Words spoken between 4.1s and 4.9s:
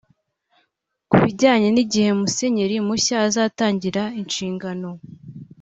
inshingano